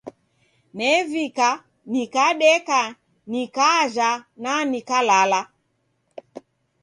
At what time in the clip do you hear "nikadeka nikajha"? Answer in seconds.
1.91-4.09